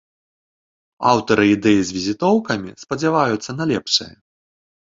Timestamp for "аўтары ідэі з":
1.11-1.97